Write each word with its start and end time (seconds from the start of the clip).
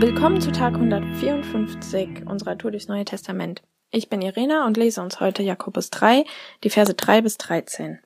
Willkommen 0.00 0.40
zu 0.40 0.50
Tag 0.50 0.74
154 0.74 2.26
unserer 2.26 2.58
Tour 2.58 2.72
durchs 2.72 2.88
Neue 2.88 3.04
Testament. 3.04 3.62
Ich 3.92 4.08
bin 4.08 4.22
Irena 4.22 4.66
und 4.66 4.76
lese 4.76 5.00
uns 5.00 5.20
heute 5.20 5.44
Jakobus 5.44 5.88
3, 5.90 6.24
die 6.64 6.70
Verse 6.70 6.92
3 6.92 7.22
bis 7.22 7.38
13. 7.38 8.00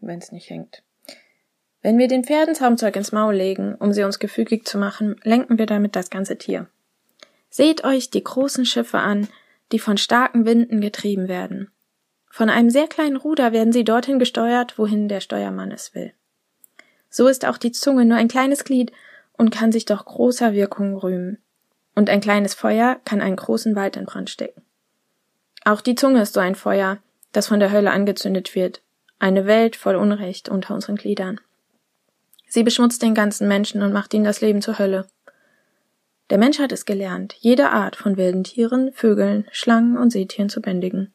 Wenn 0.00 0.18
es 0.20 0.30
nicht 0.30 0.48
hängt. 0.48 0.84
Wenn 1.82 1.98
wir 1.98 2.06
den 2.06 2.22
Pferden 2.22 2.54
Zaumzeug 2.54 2.94
ins 2.94 3.10
Maul 3.10 3.34
legen, 3.34 3.74
um 3.74 3.92
sie 3.92 4.04
uns 4.04 4.20
gefügig 4.20 4.64
zu 4.64 4.78
machen, 4.78 5.16
lenken 5.24 5.58
wir 5.58 5.66
damit 5.66 5.96
das 5.96 6.08
ganze 6.08 6.38
Tier. 6.38 6.68
Seht 7.50 7.82
euch 7.82 8.10
die 8.10 8.22
großen 8.22 8.64
Schiffe 8.64 8.98
an, 8.98 9.28
die 9.72 9.80
von 9.80 9.98
starken 9.98 10.46
Winden 10.46 10.80
getrieben 10.80 11.26
werden. 11.26 11.72
Von 12.30 12.48
einem 12.48 12.70
sehr 12.70 12.86
kleinen 12.86 13.16
Ruder 13.16 13.52
werden 13.52 13.72
sie 13.72 13.82
dorthin 13.82 14.20
gesteuert, 14.20 14.78
wohin 14.78 15.08
der 15.08 15.20
Steuermann 15.20 15.72
es 15.72 15.94
will. 15.96 16.12
So 17.10 17.26
ist 17.26 17.46
auch 17.46 17.58
die 17.58 17.72
Zunge 17.72 18.04
nur 18.04 18.18
ein 18.18 18.28
kleines 18.28 18.64
Glied 18.64 18.92
und 19.36 19.50
kann 19.50 19.72
sich 19.72 19.84
doch 19.84 20.04
großer 20.04 20.52
Wirkung 20.52 20.96
rühmen. 20.96 21.38
Und 21.94 22.10
ein 22.10 22.20
kleines 22.20 22.54
Feuer 22.54 23.00
kann 23.04 23.20
einen 23.20 23.36
großen 23.36 23.74
Wald 23.74 23.96
in 23.96 24.06
Brand 24.06 24.30
stecken. 24.30 24.62
Auch 25.64 25.80
die 25.80 25.94
Zunge 25.94 26.22
ist 26.22 26.34
so 26.34 26.40
ein 26.40 26.54
Feuer, 26.54 26.98
das 27.32 27.48
von 27.48 27.60
der 27.60 27.72
Hölle 27.72 27.90
angezündet 27.90 28.54
wird, 28.54 28.82
eine 29.18 29.46
Welt 29.46 29.76
voll 29.76 29.96
Unrecht 29.96 30.48
unter 30.48 30.74
unseren 30.74 30.96
Gliedern. 30.96 31.40
Sie 32.48 32.62
beschmutzt 32.62 33.02
den 33.02 33.14
ganzen 33.14 33.48
Menschen 33.48 33.82
und 33.82 33.92
macht 33.92 34.14
ihm 34.14 34.24
das 34.24 34.40
Leben 34.40 34.62
zur 34.62 34.78
Hölle. 34.78 35.06
Der 36.30 36.38
Mensch 36.38 36.58
hat 36.58 36.72
es 36.72 36.84
gelernt, 36.84 37.34
jede 37.38 37.70
Art 37.70 37.96
von 37.96 38.16
wilden 38.16 38.44
Tieren, 38.44 38.92
Vögeln, 38.92 39.46
Schlangen 39.50 39.96
und 39.96 40.10
Seetieren 40.10 40.48
zu 40.48 40.60
bändigen. 40.60 41.12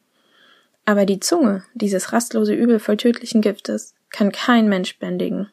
Aber 0.84 1.06
die 1.06 1.20
Zunge, 1.20 1.64
dieses 1.74 2.12
rastlose 2.12 2.54
Übel 2.54 2.78
voll 2.78 2.96
tödlichen 2.96 3.40
Giftes, 3.40 3.94
kann 4.10 4.32
kein 4.32 4.68
Mensch 4.68 4.98
bändigen. 4.98 5.50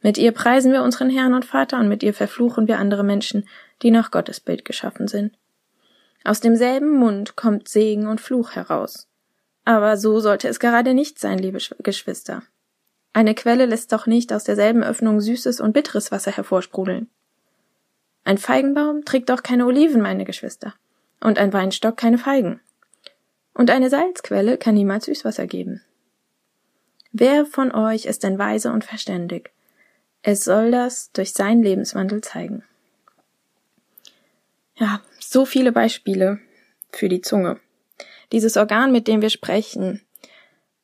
Mit 0.00 0.16
ihr 0.16 0.32
preisen 0.32 0.72
wir 0.72 0.82
unseren 0.82 1.10
Herrn 1.10 1.34
und 1.34 1.44
Vater 1.44 1.78
und 1.78 1.88
mit 1.88 2.02
ihr 2.02 2.14
verfluchen 2.14 2.68
wir 2.68 2.78
andere 2.78 3.02
Menschen, 3.02 3.48
die 3.82 3.90
nach 3.90 4.10
Gottes 4.10 4.40
Bild 4.40 4.64
geschaffen 4.64 5.08
sind. 5.08 5.36
Aus 6.24 6.40
demselben 6.40 6.92
Mund 6.92 7.36
kommt 7.36 7.68
Segen 7.68 8.06
und 8.06 8.20
Fluch 8.20 8.52
heraus. 8.52 9.08
Aber 9.64 9.96
so 9.96 10.20
sollte 10.20 10.48
es 10.48 10.60
gerade 10.60 10.94
nicht 10.94 11.18
sein, 11.18 11.38
liebe 11.38 11.58
Geschwister. 11.80 12.42
Eine 13.12 13.34
Quelle 13.34 13.66
lässt 13.66 13.92
doch 13.92 14.06
nicht 14.06 14.32
aus 14.32 14.44
derselben 14.44 14.82
Öffnung 14.82 15.20
süßes 15.20 15.60
und 15.60 15.72
bitteres 15.72 16.12
Wasser 16.12 16.30
hervorsprudeln. 16.30 17.10
Ein 18.24 18.38
Feigenbaum 18.38 19.04
trägt 19.04 19.30
doch 19.30 19.42
keine 19.42 19.66
Oliven, 19.66 20.02
meine 20.02 20.24
Geschwister, 20.24 20.74
und 21.20 21.38
ein 21.38 21.52
Weinstock 21.52 21.96
keine 21.96 22.18
Feigen. 22.18 22.60
Und 23.54 23.70
eine 23.70 23.90
Salzquelle 23.90 24.58
kann 24.58 24.74
niemals 24.74 25.06
Süßwasser 25.06 25.46
geben. 25.46 25.82
Wer 27.10 27.46
von 27.46 27.72
euch 27.72 28.04
ist 28.04 28.22
denn 28.22 28.38
weise 28.38 28.70
und 28.70 28.84
verständig? 28.84 29.50
Es 30.22 30.44
soll 30.44 30.70
das 30.70 31.12
durch 31.12 31.32
seinen 31.32 31.62
Lebenswandel 31.62 32.20
zeigen. 32.20 32.64
Ja, 34.76 35.00
so 35.18 35.44
viele 35.44 35.72
Beispiele 35.72 36.38
für 36.92 37.08
die 37.08 37.20
Zunge. 37.20 37.60
Dieses 38.32 38.56
Organ, 38.56 38.92
mit 38.92 39.08
dem 39.08 39.22
wir 39.22 39.30
sprechen. 39.30 40.02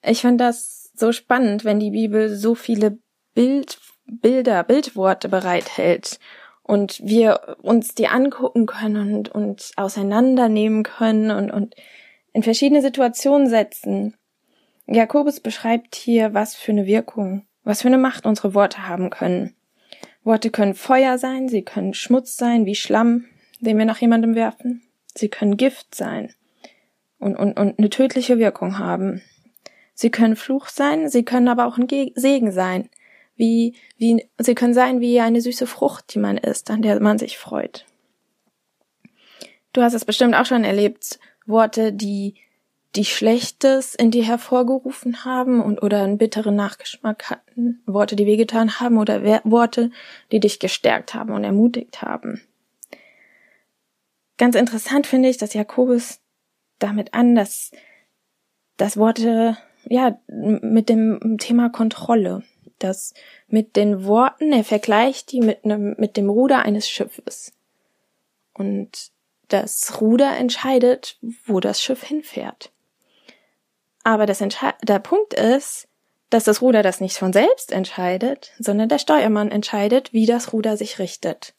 Ich 0.02 0.20
finde 0.20 0.44
das 0.44 0.90
so 0.94 1.12
spannend, 1.12 1.64
wenn 1.64 1.80
die 1.80 1.90
Bibel 1.90 2.34
so 2.34 2.54
viele 2.54 2.98
Bild, 3.34 3.78
Bilder, 4.06 4.62
Bildworte 4.64 5.28
bereithält 5.28 6.18
und 6.62 7.00
wir 7.02 7.56
uns 7.62 7.94
die 7.94 8.08
angucken 8.08 8.66
können 8.66 9.14
und, 9.14 9.28
und 9.28 9.72
auseinandernehmen 9.76 10.82
können 10.82 11.30
und, 11.30 11.50
und 11.50 11.74
in 12.32 12.42
verschiedene 12.42 12.82
Situationen 12.82 13.48
setzen. 13.48 14.16
Jakobus 14.86 15.40
beschreibt 15.40 15.94
hier, 15.94 16.34
was 16.34 16.54
für 16.54 16.72
eine 16.72 16.86
Wirkung 16.86 17.46
was 17.64 17.82
für 17.82 17.88
eine 17.88 17.98
Macht 17.98 18.26
unsere 18.26 18.54
Worte 18.54 18.86
haben 18.86 19.10
können. 19.10 19.54
Worte 20.22 20.50
können 20.50 20.74
Feuer 20.74 21.18
sein, 21.18 21.48
sie 21.48 21.62
können 21.62 21.94
Schmutz 21.94 22.36
sein, 22.36 22.66
wie 22.66 22.74
Schlamm, 22.74 23.24
den 23.60 23.78
wir 23.78 23.84
nach 23.84 24.00
jemandem 24.00 24.34
werfen. 24.34 24.82
Sie 25.14 25.28
können 25.28 25.56
Gift 25.56 25.94
sein 25.94 26.32
und, 27.18 27.36
und, 27.36 27.58
und 27.58 27.78
eine 27.78 27.90
tödliche 27.90 28.38
Wirkung 28.38 28.78
haben. 28.78 29.22
Sie 29.94 30.10
können 30.10 30.36
Fluch 30.36 30.68
sein, 30.68 31.08
sie 31.08 31.24
können 31.24 31.48
aber 31.48 31.66
auch 31.66 31.78
ein 31.78 31.88
Segen 32.14 32.52
sein. 32.52 32.90
Wie, 33.36 33.74
wie, 33.96 34.28
sie 34.38 34.54
können 34.54 34.74
sein 34.74 35.00
wie 35.00 35.20
eine 35.20 35.40
süße 35.40 35.66
Frucht, 35.66 36.14
die 36.14 36.18
man 36.18 36.36
isst, 36.36 36.70
an 36.70 36.82
der 36.82 37.00
man 37.00 37.18
sich 37.18 37.38
freut. 37.38 37.84
Du 39.72 39.82
hast 39.82 39.94
es 39.94 40.04
bestimmt 40.04 40.34
auch 40.34 40.46
schon 40.46 40.64
erlebt, 40.64 41.18
Worte, 41.46 41.92
die 41.92 42.34
die 42.96 43.04
Schlechtes 43.04 43.94
in 43.94 44.10
dir 44.10 44.24
hervorgerufen 44.24 45.24
haben 45.24 45.60
und 45.60 45.82
oder 45.82 46.02
einen 46.02 46.18
bitteren 46.18 46.54
Nachgeschmack 46.54 47.30
hatten, 47.30 47.82
Worte, 47.86 48.14
die 48.14 48.26
wehgetan 48.26 48.78
haben 48.78 48.98
oder 48.98 49.22
Worte, 49.44 49.90
die 50.30 50.40
dich 50.40 50.60
gestärkt 50.60 51.14
haben 51.14 51.32
und 51.32 51.42
ermutigt 51.42 52.02
haben. 52.02 52.40
Ganz 54.38 54.54
interessant 54.54 55.06
finde 55.06 55.28
ich, 55.28 55.38
dass 55.38 55.54
Jakobus 55.54 56.20
damit 56.78 57.14
an, 57.14 57.34
dass, 57.34 57.72
dass 58.76 58.96
Worte, 58.96 59.56
ja, 59.86 60.18
mit 60.28 60.88
dem 60.88 61.38
Thema 61.38 61.70
Kontrolle, 61.70 62.42
dass 62.78 63.14
mit 63.48 63.76
den 63.76 64.04
Worten, 64.04 64.52
er 64.52 64.64
vergleicht 64.64 65.32
die 65.32 65.40
mit 65.40 65.64
einem, 65.64 65.94
mit 65.98 66.16
dem 66.16 66.28
Ruder 66.28 66.60
eines 66.60 66.88
Schiffes. 66.88 67.52
Und 68.52 69.12
das 69.48 70.00
Ruder 70.00 70.36
entscheidet, 70.36 71.18
wo 71.44 71.60
das 71.60 71.82
Schiff 71.82 72.02
hinfährt. 72.02 72.72
Aber 74.04 74.26
das 74.26 74.38
der 74.82 74.98
Punkt 75.00 75.34
ist, 75.34 75.88
dass 76.30 76.44
das 76.44 76.60
Ruder 76.60 76.82
das 76.82 77.00
nicht 77.00 77.16
von 77.16 77.32
selbst 77.32 77.72
entscheidet, 77.72 78.52
sondern 78.58 78.88
der 78.88 78.98
Steuermann 78.98 79.50
entscheidet, 79.50 80.12
wie 80.12 80.26
das 80.26 80.52
Ruder 80.52 80.76
sich 80.76 80.98
richtet. 80.98 81.54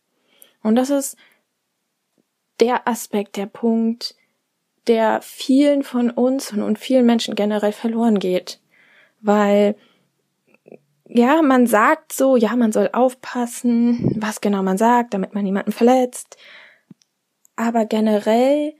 Und 0.61 0.75
das 0.75 0.89
ist 0.89 1.17
der 2.59 2.88
Aspekt, 2.88 3.35
der 3.35 3.47
Punkt, 3.47 4.16
der 4.88 5.22
vielen 5.22 5.84
von 5.84 6.11
uns 6.11 6.51
und 6.51 6.78
vielen 6.78 7.05
Menschen 7.05 7.35
generell 7.35 7.72
verloren 7.72 8.19
geht. 8.19 8.59
Weil, 9.22 9.75
ja, 11.07 11.41
man 11.41 11.66
sagt 11.67 12.13
so, 12.13 12.35
ja, 12.35 12.55
man 12.55 12.72
soll 12.72 12.89
aufpassen, 12.94 14.16
was 14.19 14.41
genau 14.41 14.61
man 14.61 14.78
sagt, 14.78 15.13
damit 15.13 15.34
man 15.34 15.44
niemanden 15.44 15.72
verletzt. 15.72 16.38
Aber 17.55 17.85
generell 17.85 18.73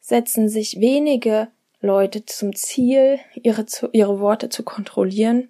setzen 0.00 0.48
sich 0.48 0.80
wenige 0.80 1.48
Leute 1.82 2.24
zum 2.24 2.54
Ziel, 2.54 3.18
ihre, 3.34 3.66
ihre 3.92 4.20
Worte 4.20 4.48
zu 4.48 4.62
kontrollieren 4.62 5.48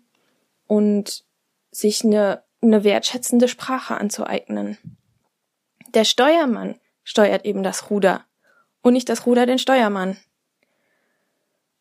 und 0.66 1.25
sich 1.70 2.04
eine, 2.04 2.43
eine 2.62 2.84
wertschätzende 2.84 3.48
Sprache 3.48 3.97
anzueignen. 3.97 4.78
Der 5.94 6.04
Steuermann 6.04 6.81
steuert 7.04 7.44
eben 7.44 7.62
das 7.62 7.91
Ruder 7.91 8.25
und 8.81 8.94
nicht 8.94 9.09
das 9.09 9.26
Ruder 9.26 9.44
den 9.44 9.59
Steuermann. 9.59 10.16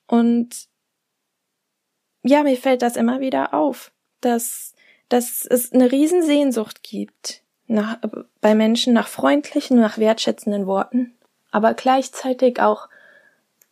Und 0.05 0.67
ja, 2.23 2.43
mir 2.43 2.57
fällt 2.57 2.81
das 2.81 2.97
immer 2.97 3.21
wieder 3.21 3.53
auf, 3.53 3.93
dass, 4.19 4.73
dass 5.07 5.45
es 5.45 5.71
eine 5.71 5.91
Riesensehnsucht 5.91 6.83
gibt 6.83 7.41
bei 8.41 8.53
Menschen 8.53 8.93
nach 8.93 9.07
freundlichen, 9.07 9.79
nach 9.79 9.97
wertschätzenden 9.97 10.67
Worten, 10.67 11.15
aber 11.51 11.73
gleichzeitig 11.73 12.61
auch 12.61 12.89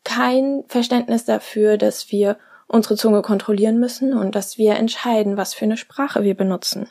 kein 0.10 0.64
Verständnis 0.68 1.24
dafür, 1.26 1.78
dass 1.78 2.12
wir 2.12 2.40
unsere 2.66 2.96
Zunge 2.96 3.22
kontrollieren 3.22 3.80
müssen 3.80 4.14
und 4.14 4.34
dass 4.34 4.58
wir 4.58 4.76
entscheiden, 4.76 5.38
was 5.38 5.54
für 5.54 5.66
eine 5.66 5.78
Sprache 5.78 6.24
wir 6.24 6.34
benutzen. 6.34 6.90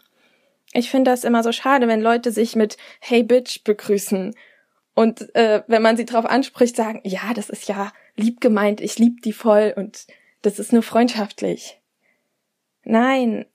Ich 0.73 0.89
finde 0.89 1.11
das 1.11 1.25
immer 1.25 1.43
so 1.43 1.51
schade, 1.51 1.89
wenn 1.89 2.01
Leute 2.01 2.31
sich 2.31 2.55
mit 2.55 2.77
Hey 3.01 3.25
Bitch 3.25 3.65
begrüßen 3.65 4.37
und 4.95 5.35
äh, 5.35 5.63
wenn 5.67 5.83
man 5.83 5.97
sie 5.97 6.05
darauf 6.05 6.27
anspricht, 6.27 6.77
sagen, 6.77 7.01
ja, 7.03 7.35
das 7.35 7.51
ist 7.51 7.67
ja 7.67 7.93
lieb 8.15 8.41
gemeint, 8.41 8.81
ich 8.81 9.01
lieb 9.01 9.23
die 9.23 9.33
voll 9.33 9.75
und 9.77 10.07
das 10.43 10.61
ist 10.61 10.73
nur 10.73 10.85
freundschaftlich. 10.85 11.81
Nein, 12.85 13.47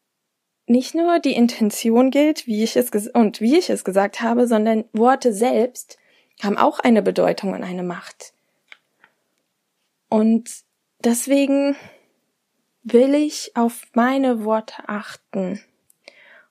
nicht 0.66 0.94
nur 0.94 1.20
die 1.20 1.36
Intention 1.36 2.12
gilt, 2.12 2.48
wie 2.48 2.64
ich 2.64 2.76
es 2.76 2.90
und 3.08 3.40
wie 3.40 3.58
ich 3.58 3.70
es 3.70 3.86
gesagt 3.86 4.22
habe, 4.22 4.46
sondern 4.46 4.84
Worte 4.92 5.32
selbst 5.32 5.98
haben 6.42 6.58
auch 6.58 6.80
eine 6.80 7.02
Bedeutung 7.02 7.54
und 7.54 7.64
eine 7.64 7.84
Macht. 7.84 8.34
Und 10.14 10.62
deswegen 11.04 11.76
will 12.84 13.16
ich 13.16 13.54
auf 13.56 13.82
meine 13.94 14.46
Worte 14.46 14.88
achten 14.88 15.60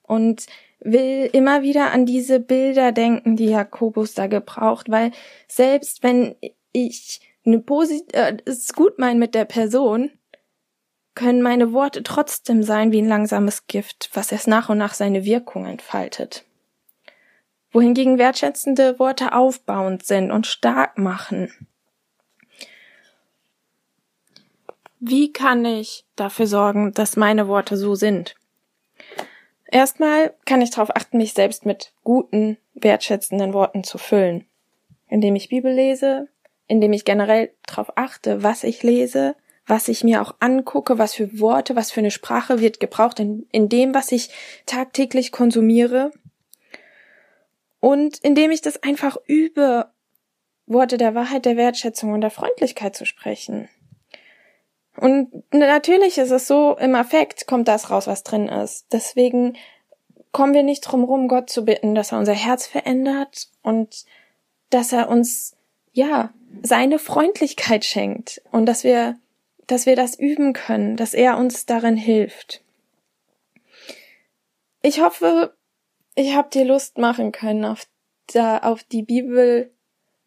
und 0.02 0.46
will 0.80 1.30
immer 1.32 1.62
wieder 1.62 1.92
an 1.92 2.04
diese 2.04 2.40
Bilder 2.40 2.90
denken, 2.90 3.36
die 3.36 3.50
Jakobus 3.50 4.14
da 4.14 4.26
gebraucht, 4.26 4.90
weil 4.90 5.12
selbst 5.46 6.02
wenn 6.02 6.34
ich 6.72 7.20
eine 7.46 7.60
Posit 7.60 8.12
äh, 8.14 8.36
es 8.46 8.72
gut 8.72 8.98
meine 8.98 9.20
mit 9.20 9.32
der 9.32 9.44
Person, 9.44 10.10
können 11.14 11.40
meine 11.40 11.72
Worte 11.72 12.02
trotzdem 12.02 12.64
sein 12.64 12.90
wie 12.90 13.00
ein 13.00 13.08
langsames 13.08 13.68
Gift, 13.68 14.10
was 14.12 14.32
erst 14.32 14.48
nach 14.48 14.70
und 14.70 14.78
nach 14.78 14.94
seine 14.94 15.24
Wirkung 15.24 15.66
entfaltet. 15.66 16.44
Wohingegen 17.70 18.18
wertschätzende 18.18 18.98
Worte 18.98 19.32
aufbauend 19.32 20.04
sind 20.04 20.32
und 20.32 20.48
stark 20.48 20.98
machen. 20.98 21.68
Wie 25.04 25.32
kann 25.32 25.64
ich 25.64 26.04
dafür 26.14 26.46
sorgen, 26.46 26.92
dass 26.92 27.16
meine 27.16 27.48
Worte 27.48 27.76
so 27.76 27.96
sind? 27.96 28.36
Erstmal 29.68 30.32
kann 30.44 30.62
ich 30.62 30.70
darauf 30.70 30.94
achten, 30.94 31.16
mich 31.16 31.32
selbst 31.32 31.66
mit 31.66 31.92
guten, 32.04 32.56
wertschätzenden 32.74 33.52
Worten 33.52 33.82
zu 33.82 33.98
füllen. 33.98 34.46
Indem 35.08 35.34
ich 35.34 35.48
Bibel 35.48 35.74
lese, 35.74 36.28
indem 36.68 36.92
ich 36.92 37.04
generell 37.04 37.52
darauf 37.66 37.98
achte, 37.98 38.44
was 38.44 38.62
ich 38.62 38.84
lese, 38.84 39.34
was 39.66 39.88
ich 39.88 40.04
mir 40.04 40.22
auch 40.22 40.36
angucke, 40.38 40.98
was 40.98 41.14
für 41.14 41.40
Worte, 41.40 41.74
was 41.74 41.90
für 41.90 41.98
eine 41.98 42.12
Sprache 42.12 42.60
wird 42.60 42.78
gebraucht 42.78 43.18
in, 43.18 43.48
in 43.50 43.68
dem, 43.68 43.96
was 43.96 44.12
ich 44.12 44.30
tagtäglich 44.66 45.32
konsumiere. 45.32 46.12
Und 47.80 48.18
indem 48.18 48.52
ich 48.52 48.60
das 48.60 48.80
einfach 48.84 49.16
übe, 49.26 49.90
Worte 50.66 50.96
der 50.96 51.16
Wahrheit, 51.16 51.44
der 51.44 51.56
Wertschätzung 51.56 52.12
und 52.12 52.20
der 52.20 52.30
Freundlichkeit 52.30 52.94
zu 52.94 53.04
sprechen. 53.04 53.68
Und 55.02 55.42
natürlich 55.52 56.16
ist 56.18 56.30
es 56.30 56.46
so, 56.46 56.76
im 56.76 56.94
Affekt 56.94 57.48
kommt 57.48 57.66
das 57.66 57.90
raus, 57.90 58.06
was 58.06 58.22
drin 58.22 58.48
ist. 58.48 58.86
Deswegen 58.92 59.56
kommen 60.30 60.54
wir 60.54 60.62
nicht 60.62 60.82
drum 60.82 61.02
rum, 61.02 61.26
Gott 61.26 61.50
zu 61.50 61.64
bitten, 61.64 61.96
dass 61.96 62.12
er 62.12 62.20
unser 62.20 62.34
Herz 62.34 62.68
verändert 62.68 63.48
und 63.62 64.04
dass 64.70 64.92
er 64.92 65.08
uns, 65.08 65.56
ja, 65.92 66.32
seine 66.62 67.00
Freundlichkeit 67.00 67.84
schenkt 67.84 68.42
und 68.52 68.66
dass 68.66 68.84
wir, 68.84 69.18
dass 69.66 69.86
wir 69.86 69.96
das 69.96 70.16
üben 70.16 70.52
können, 70.52 70.96
dass 70.96 71.14
er 71.14 71.36
uns 71.36 71.66
darin 71.66 71.96
hilft. 71.96 72.62
Ich 74.82 75.00
hoffe, 75.00 75.52
ich 76.14 76.36
habe 76.36 76.48
dir 76.48 76.64
Lust 76.64 76.96
machen 76.98 77.32
können 77.32 77.64
auf, 77.64 77.88
da, 78.32 78.58
auf 78.58 78.84
die 78.84 79.02
Bibel, 79.02 79.72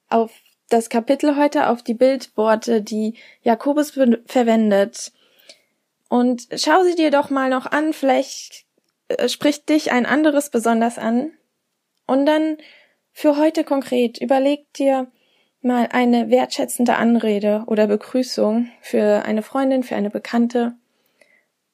auf 0.09 0.31
das 0.69 0.89
Kapitel 0.89 1.35
heute 1.35 1.67
auf 1.69 1.83
die 1.83 1.93
Bildworte, 1.93 2.81
die 2.81 3.15
Jakobus 3.41 3.91
verwendet. 4.25 5.11
Und 6.09 6.47
schau 6.55 6.83
sie 6.83 6.95
dir 6.95 7.11
doch 7.11 7.29
mal 7.29 7.49
noch 7.49 7.65
an, 7.65 7.93
vielleicht 7.93 8.65
äh, 9.07 9.27
spricht 9.29 9.69
dich 9.69 9.91
ein 9.91 10.05
anderes 10.05 10.49
besonders 10.49 10.97
an. 10.97 11.31
Und 12.07 12.25
dann 12.25 12.57
für 13.11 13.37
heute 13.37 13.63
konkret, 13.63 14.19
überleg 14.19 14.71
dir 14.73 15.11
mal 15.61 15.89
eine 15.91 16.29
wertschätzende 16.29 16.95
Anrede 16.95 17.63
oder 17.67 17.87
Begrüßung 17.87 18.69
für 18.81 19.23
eine 19.25 19.41
Freundin, 19.41 19.83
für 19.83 19.95
eine 19.95 20.11
Bekannte 20.11 20.75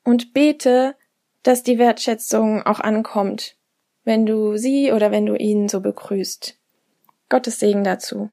und 0.04 0.34
bete, 0.34 0.96
dass 1.44 1.64
die 1.64 1.78
Wertschätzung 1.78 2.64
auch 2.64 2.80
ankommt, 2.80 3.58
wenn 4.04 4.26
du 4.26 4.56
sie 4.58 4.92
oder 4.92 5.12
wenn 5.12 5.26
du 5.26 5.36
ihn 5.36 5.68
so 5.68 5.82
begrüßt. 5.82 6.58
Gottes 7.30 7.60
Segen 7.60 7.84
dazu. 7.84 8.30